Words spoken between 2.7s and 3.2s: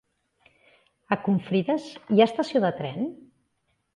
tren?